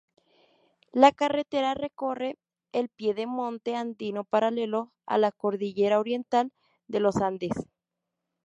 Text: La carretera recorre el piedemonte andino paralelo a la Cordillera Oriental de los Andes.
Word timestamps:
La 0.93 1.11
carretera 1.11 1.75
recorre 1.75 2.39
el 2.71 2.89
piedemonte 2.89 3.75
andino 3.75 4.23
paralelo 4.23 4.91
a 5.05 5.19
la 5.19 5.31
Cordillera 5.31 5.99
Oriental 5.99 6.51
de 6.87 7.01
los 7.01 7.17
Andes. 7.17 7.51